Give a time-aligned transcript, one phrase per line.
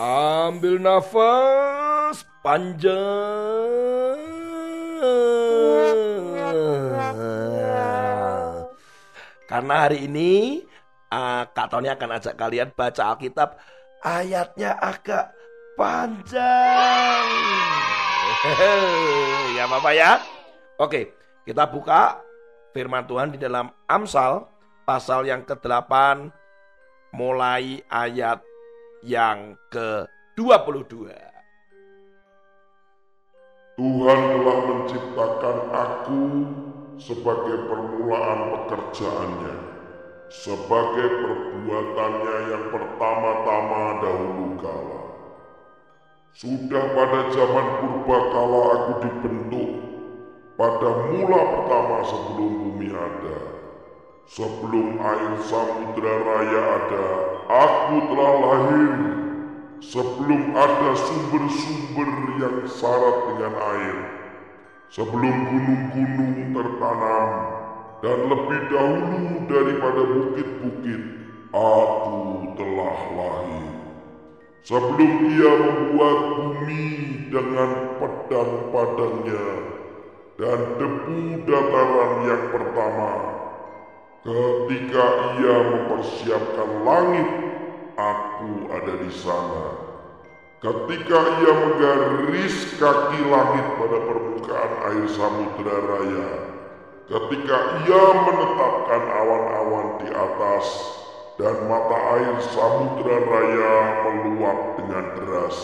[0.00, 4.16] Ambil nafas panjang.
[9.44, 10.64] Karena hari ini
[11.12, 13.60] uh, Kak Tony akan ajak kalian baca Alkitab
[14.00, 15.36] ayatnya agak
[15.76, 17.28] panjang.
[19.60, 20.16] ya Bapak ya.
[20.80, 21.12] Oke,
[21.44, 22.24] kita buka
[22.72, 24.48] firman Tuhan di dalam Amsal
[24.88, 25.92] pasal yang ke-8
[27.12, 28.40] mulai ayat
[29.00, 31.08] yang ke-22.
[33.80, 36.22] Tuhan telah menciptakan aku
[37.00, 39.56] sebagai permulaan pekerjaannya,
[40.28, 45.02] sebagai perbuatannya yang pertama-tama dahulu kala.
[46.36, 49.70] Sudah pada zaman purba kala aku dibentuk,
[50.60, 53.59] pada mula pertama sebelum bumi ada.
[54.30, 57.06] Sebelum air samudra raya ada,
[57.50, 58.92] aku telah lahir.
[59.82, 63.98] Sebelum ada sumber-sumber yang syarat dengan air.
[64.94, 67.30] Sebelum gunung-gunung tertanam.
[68.06, 71.02] Dan lebih dahulu daripada bukit-bukit,
[71.50, 73.66] aku telah lahir.
[74.62, 76.86] Sebelum ia membuat bumi
[77.34, 79.48] dengan pedang padangnya
[80.38, 83.39] dan debu dataran yang pertama,
[84.20, 85.04] Ketika
[85.40, 87.24] ia mempersiapkan langit,
[87.96, 89.80] aku ada di sana.
[90.60, 96.32] Ketika ia menggaris kaki langit pada permukaan air samudera raya,
[97.08, 97.56] ketika
[97.88, 100.66] ia menetapkan awan-awan di atas
[101.40, 105.56] dan mata air samudera raya meluap dengan deras,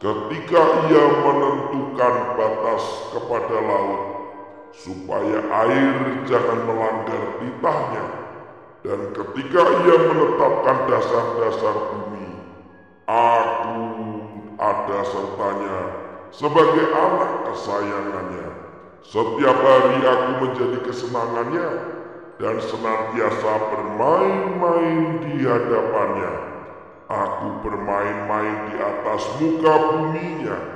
[0.00, 4.13] ketika ia menentukan batas kepada laut,
[4.78, 8.06] supaya air jangan melanggar titahnya.
[8.84, 12.28] Dan ketika ia menetapkan dasar-dasar bumi,
[13.08, 13.86] aku
[14.60, 15.78] ada sertanya
[16.28, 18.48] sebagai anak kesayangannya.
[19.04, 21.68] Setiap hari aku menjadi kesenangannya
[22.40, 26.34] dan senantiasa bermain-main di hadapannya.
[27.04, 30.73] Aku bermain-main di atas muka buminya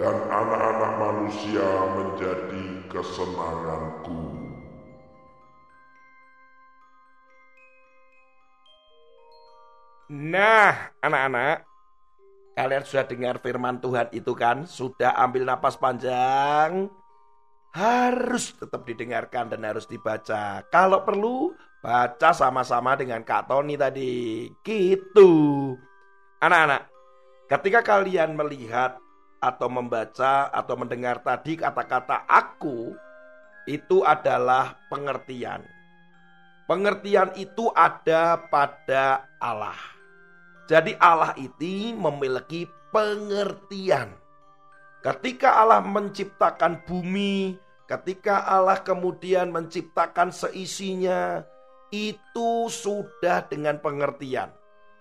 [0.00, 4.20] dan anak-anak manusia menjadi kesenanganku.
[10.10, 11.68] Nah, anak-anak,
[12.56, 14.64] kalian sudah dengar firman Tuhan itu kan?
[14.64, 16.88] Sudah ambil napas panjang?
[17.70, 20.64] Harus tetap didengarkan dan harus dibaca.
[20.72, 21.52] Kalau perlu,
[21.84, 24.48] baca sama-sama dengan Kak Tony tadi.
[24.64, 25.30] Gitu.
[26.40, 26.88] Anak-anak,
[27.52, 28.98] ketika kalian melihat
[29.40, 32.92] atau membaca atau mendengar tadi kata-kata aku
[33.64, 35.64] itu adalah pengertian.
[36.68, 39.76] Pengertian itu ada pada Allah.
[40.70, 44.14] Jadi Allah itu memiliki pengertian.
[45.02, 47.58] Ketika Allah menciptakan bumi,
[47.90, 51.42] ketika Allah kemudian menciptakan seisinya,
[51.90, 54.54] itu sudah dengan pengertian.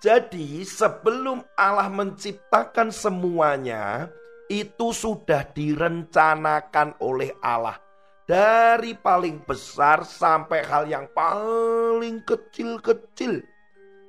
[0.00, 4.08] Jadi sebelum Allah menciptakan semuanya,
[4.50, 7.78] itu sudah direncanakan oleh Allah.
[8.26, 13.42] Dari paling besar sampai hal yang paling kecil-kecil.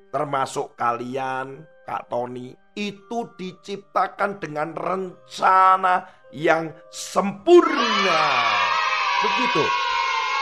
[0.10, 8.26] Termasuk kalian, Kak Tony, itu diciptakan dengan rencana yang sempurna.
[9.26, 9.64] Begitu.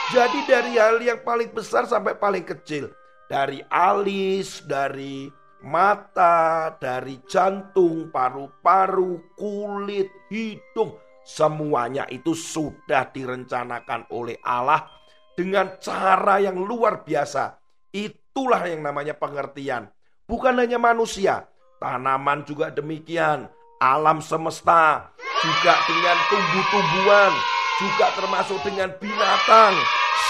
[0.10, 2.92] Jadi dari hal yang paling besar sampai paling kecil.
[3.30, 5.30] Dari alis, dari
[5.64, 10.96] mata, dari jantung, paru-paru, kulit, hidung,
[11.28, 14.88] semuanya itu sudah direncanakan oleh Allah
[15.36, 17.60] dengan cara yang luar biasa.
[17.92, 19.92] Itulah yang namanya pengertian.
[20.30, 21.50] Bukan hanya manusia,
[21.82, 23.50] tanaman juga demikian,
[23.82, 25.10] alam semesta
[25.40, 27.34] juga dengan tumbuh-tumbuhan,
[27.82, 29.74] juga termasuk dengan binatang.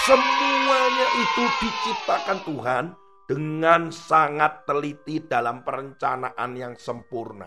[0.06, 2.84] Semuanya itu diciptakan Tuhan
[3.30, 7.46] dengan sangat teliti dalam perencanaan yang sempurna.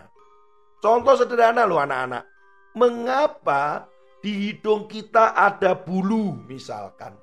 [0.80, 2.24] Contoh sederhana loh anak-anak.
[2.72, 3.84] Mengapa
[4.24, 7.20] di hidung kita ada bulu misalkan?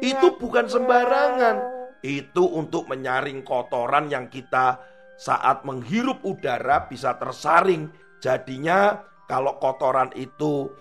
[0.00, 1.56] Itu bukan sembarangan.
[2.00, 4.80] Itu untuk menyaring kotoran yang kita
[5.20, 7.92] saat menghirup udara bisa tersaring.
[8.24, 10.72] Jadinya kalau kotoran itu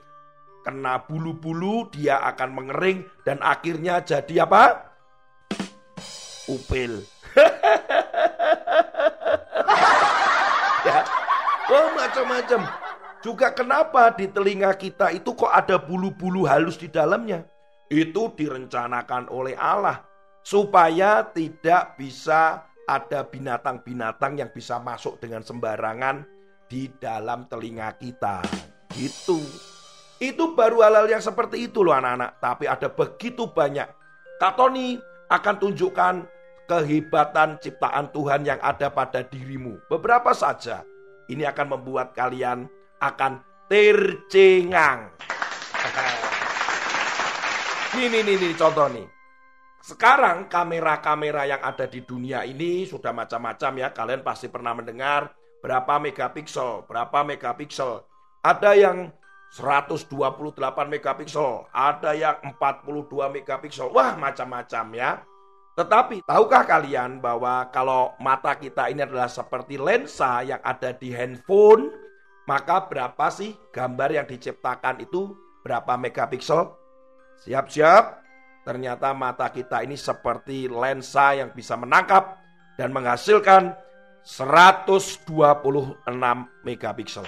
[0.63, 4.86] kena bulu-bulu dia akan mengering dan akhirnya jadi apa?
[6.47, 7.03] Upil.
[10.87, 11.03] ya.
[11.67, 12.61] Oh macam-macam.
[13.19, 17.43] Juga kenapa di telinga kita itu kok ada bulu-bulu halus di dalamnya?
[17.91, 20.07] Itu direncanakan oleh Allah
[20.47, 26.23] supaya tidak bisa ada binatang-binatang yang bisa masuk dengan sembarangan
[26.71, 28.39] di dalam telinga kita.
[28.95, 29.43] Gitu.
[30.23, 32.39] Itu baru hal-hal yang seperti itu loh anak-anak.
[32.39, 33.91] Tapi ada begitu banyak.
[34.39, 34.95] Kak Tony
[35.27, 36.36] akan tunjukkan
[36.67, 39.79] kehebatan ciptaan Tuhan yang ada pada dirimu.
[39.87, 40.83] Beberapa saja.
[41.27, 42.67] Ini akan membuat kalian
[42.99, 45.11] akan tercengang.
[47.97, 49.07] Ini nih, nih contoh nih.
[49.81, 53.87] Sekarang kamera-kamera yang ada di dunia ini sudah macam-macam ya.
[53.95, 55.31] Kalian pasti pernah mendengar
[55.63, 58.03] berapa megapiksel, berapa megapiksel.
[58.43, 59.15] Ada yang
[59.55, 60.11] 128
[60.91, 63.87] megapiksel, ada yang 42 megapiksel.
[63.95, 65.23] Wah, macam-macam ya.
[65.77, 71.93] Tetapi tahukah kalian bahwa kalau mata kita ini adalah seperti lensa yang ada di handphone,
[72.49, 76.73] maka berapa sih gambar yang diciptakan itu berapa megapiksel?
[77.45, 78.25] Siap-siap.
[78.65, 82.41] Ternyata mata kita ini seperti lensa yang bisa menangkap
[82.75, 83.77] dan menghasilkan
[84.25, 85.29] 126
[86.65, 87.23] megapiksel.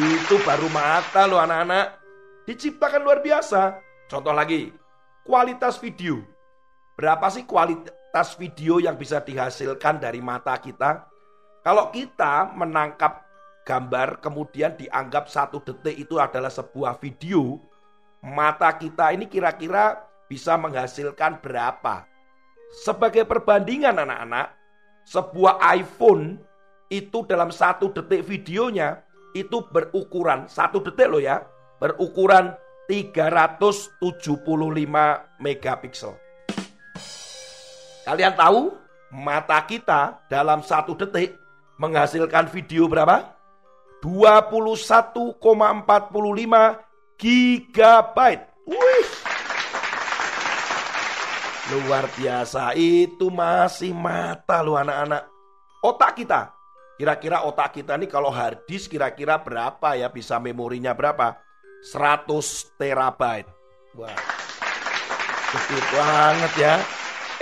[0.00, 2.00] Itu baru mata loh anak-anak.
[2.48, 3.78] Diciptakan luar biasa.
[4.10, 4.81] Contoh lagi,
[5.22, 6.22] kualitas video.
[6.98, 11.08] Berapa sih kualitas video yang bisa dihasilkan dari mata kita?
[11.62, 13.22] Kalau kita menangkap
[13.62, 17.62] gambar kemudian dianggap satu detik itu adalah sebuah video,
[18.20, 22.04] mata kita ini kira-kira bisa menghasilkan berapa?
[22.82, 24.58] Sebagai perbandingan anak-anak,
[25.06, 26.42] sebuah iPhone
[26.90, 29.00] itu dalam satu detik videonya
[29.32, 31.46] itu berukuran satu detik loh ya,
[31.80, 32.52] berukuran
[32.90, 34.02] 375
[35.38, 36.14] megapiksel.
[38.02, 38.74] Kalian tahu
[39.14, 41.38] mata kita dalam satu detik
[41.78, 43.38] menghasilkan video berapa?
[44.02, 45.38] 21,45
[47.14, 48.44] gigabyte.
[48.66, 49.08] Wih.
[51.70, 55.30] Luar biasa, itu masih mata lu anak-anak.
[55.86, 56.50] Otak kita,
[56.98, 61.38] kira-kira otak kita nih kalau hard disk kira-kira berapa ya bisa memorinya berapa?
[61.82, 63.50] 100 terabyte.
[63.98, 64.14] Wah,
[65.50, 66.74] gede banget ya.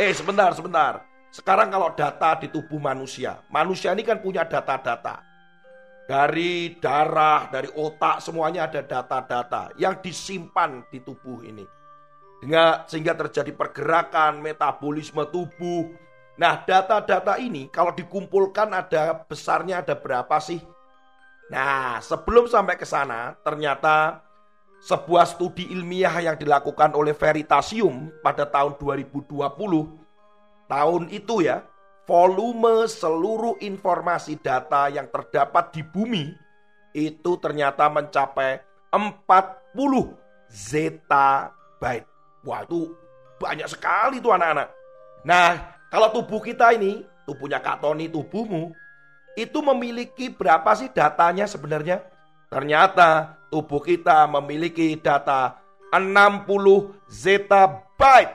[0.01, 1.05] Eh sebentar, sebentar.
[1.29, 5.23] Sekarang kalau data di tubuh manusia, manusia ini kan punya data-data.
[6.11, 11.63] Dari darah, dari otak, semuanya ada data-data yang disimpan di tubuh ini.
[12.91, 15.87] Sehingga terjadi pergerakan, metabolisme tubuh.
[16.41, 20.59] Nah data-data ini kalau dikumpulkan ada besarnya ada berapa sih?
[21.53, 24.25] Nah sebelum sampai ke sana ternyata
[24.81, 29.37] sebuah studi ilmiah yang dilakukan oleh Veritasium pada tahun 2020
[30.71, 31.67] tahun itu ya
[32.09, 36.33] volume seluruh informasi data yang terdapat di bumi
[36.97, 40.17] itu ternyata mencapai 40
[40.51, 42.09] zettabyte.
[42.43, 42.91] Wah itu
[43.39, 44.69] banyak sekali tuh anak-anak.
[45.23, 48.75] Nah kalau tubuh kita ini, tubuhnya Kak Tony, tubuhmu,
[49.39, 52.03] itu memiliki berapa sih datanya sebenarnya?
[52.51, 55.63] Ternyata tubuh kita memiliki data
[55.95, 58.35] 60 zettabyte.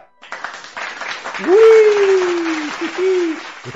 [1.43, 2.71] Wih.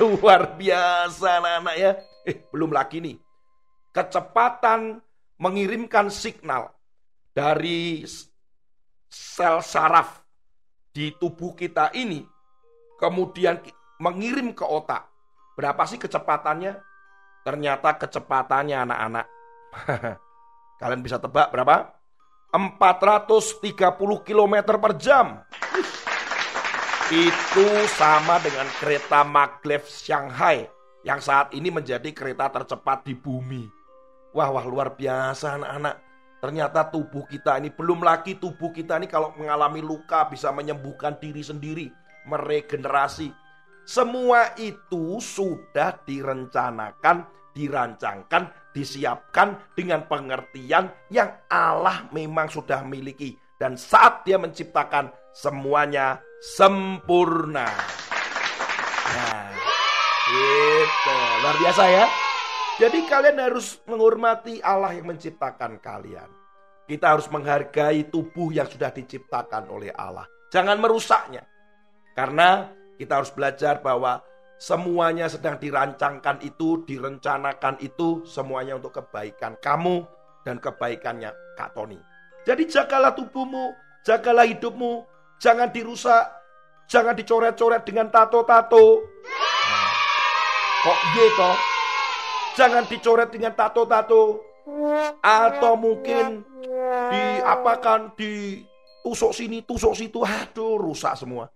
[0.00, 1.92] Luar biasa anak-anak ya.
[2.24, 3.20] Eh belum lagi nih.
[3.92, 5.04] Kecepatan
[5.36, 6.72] mengirimkan signal
[7.36, 8.08] dari
[9.12, 10.24] sel saraf
[10.88, 12.24] di tubuh kita ini
[12.96, 13.60] kemudian
[14.00, 15.04] mengirim ke otak.
[15.52, 16.80] Berapa sih kecepatannya?
[17.44, 19.26] Ternyata kecepatannya anak-anak.
[20.80, 21.92] Kalian bisa tebak berapa?
[22.50, 25.46] 430 km per jam
[27.10, 30.66] itu sama dengan kereta maglev Shanghai
[31.02, 33.66] yang saat ini menjadi kereta tercepat di bumi.
[34.30, 35.96] Wah, wah luar biasa anak-anak.
[36.40, 41.42] Ternyata tubuh kita ini belum lagi tubuh kita ini kalau mengalami luka bisa menyembuhkan diri
[41.42, 41.90] sendiri,
[42.30, 43.34] meregenerasi.
[43.84, 53.34] Semua itu sudah direncanakan, dirancangkan, disiapkan dengan pengertian yang Allah memang sudah miliki.
[53.60, 57.68] Dan saat dia menciptakan semuanya sempurna.
[59.10, 59.52] Nah,
[60.32, 62.06] itu luar biasa ya.
[62.80, 66.30] Jadi kalian harus menghormati Allah yang menciptakan kalian.
[66.88, 70.24] Kita harus menghargai tubuh yang sudah diciptakan oleh Allah.
[70.48, 71.44] Jangan merusaknya.
[72.16, 74.24] Karena kita harus belajar bahwa
[74.60, 80.04] semuanya sedang dirancangkan itu, direncanakan itu, semuanya untuk kebaikan kamu
[80.44, 81.96] dan kebaikannya Kak Tony.
[82.44, 83.72] Jadi jagalah tubuhmu,
[84.04, 85.08] jagalah hidupmu,
[85.40, 86.28] jangan dirusak,
[86.92, 89.00] jangan dicoret-coret dengan tato-tato.
[90.80, 91.50] Kok gitu?
[92.60, 94.44] Jangan dicoret dengan tato-tato.
[95.24, 96.44] Atau mungkin
[97.08, 100.20] diapakan, ditusuk sini, tusuk situ.
[100.24, 101.48] Aduh, rusak semua.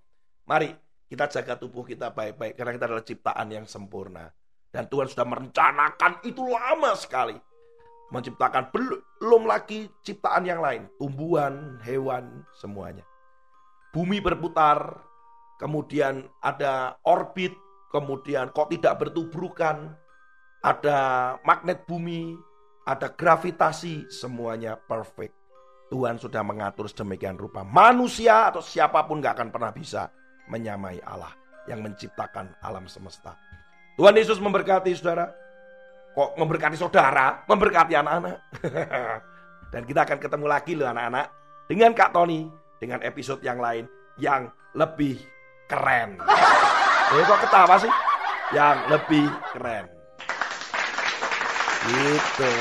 [0.45, 0.84] Mari
[1.15, 4.27] kita jaga tubuh kita baik-baik karena kita adalah ciptaan yang sempurna.
[4.75, 7.39] Dan Tuhan sudah merencanakan itu lama sekali.
[8.11, 10.91] Menciptakan belum lagi ciptaan yang lain.
[10.99, 13.07] Tumbuhan, hewan, semuanya.
[13.95, 14.99] Bumi berputar,
[15.63, 17.55] kemudian ada orbit,
[17.95, 19.95] kemudian kok tidak bertubrukan,
[20.67, 20.99] ada
[21.47, 22.35] magnet bumi,
[22.91, 25.39] ada gravitasi, semuanya perfect.
[25.95, 27.63] Tuhan sudah mengatur sedemikian rupa.
[27.63, 30.11] Manusia atau siapa pun gak akan pernah bisa
[30.49, 31.33] menyamai Allah
[31.65, 33.37] yang menciptakan alam semesta.
[33.97, 35.31] Tuhan Yesus memberkati saudara.
[36.15, 38.37] Kok memberkati saudara, memberkati anak-anak.
[39.75, 41.27] Dan kita akan ketemu lagi loh anak-anak.
[41.67, 42.47] Dengan Kak Tony,
[42.79, 43.89] dengan episode yang lain
[44.21, 44.47] yang
[44.79, 45.19] lebih
[45.67, 46.21] keren.
[47.15, 47.93] Eh kok ketawa sih?
[48.55, 49.87] Yang lebih keren.
[51.85, 52.53] Gitu.